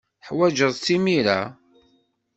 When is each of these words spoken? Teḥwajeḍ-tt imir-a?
Teḥwajeḍ-tt 0.21 0.87
imir-a? 0.95 1.41